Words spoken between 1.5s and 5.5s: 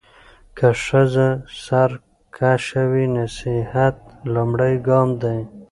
سرکشه وي، نصيحت لومړی ګام دی.